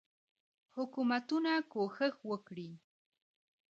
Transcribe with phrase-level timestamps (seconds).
[0.75, 2.69] حکومتونه کوښښ وکړي.